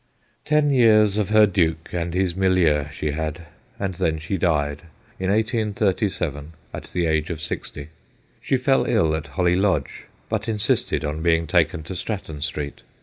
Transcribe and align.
Ten 0.45 0.71
years 0.71 1.19
of 1.19 1.29
her 1.29 1.45
duke 1.45 1.89
and 1.93 2.11
his 2.15 2.35
milieu 2.35 2.85
she 2.91 3.11
had, 3.11 3.45
and 3.79 3.93
then 3.93 4.17
she 4.17 4.35
died, 4.35 4.81
in 5.19 5.29
1837, 5.29 6.53
at 6.73 6.85
the 6.85 7.05
age 7.05 7.29
of 7.29 7.39
sixty. 7.39 7.89
She 8.41 8.57
fell 8.57 8.85
ill 8.85 9.13
at 9.15 9.27
Holly 9.37 9.55
Lodge, 9.55 10.05
but 10.27 10.49
insisted 10.49 11.05
on 11.05 11.21
being 11.21 11.45
taken 11.45 11.83
to 11.83 11.93
Stratton 11.93 12.41
Street. 12.41 12.81